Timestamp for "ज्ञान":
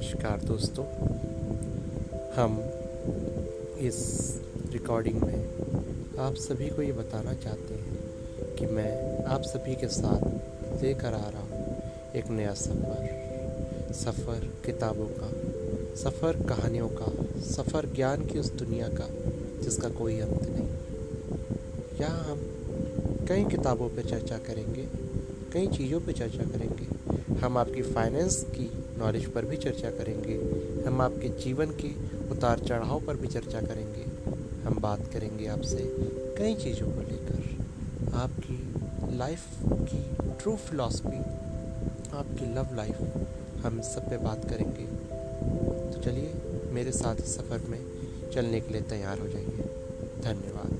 17.94-18.26